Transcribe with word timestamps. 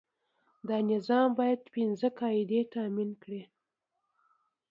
دا 0.67 0.77
نظام 0.91 1.27
باید 1.39 1.61
پنځه 1.75 2.07
قاعدې 2.19 2.61
تامین 2.73 3.09
کړي. 3.23 3.41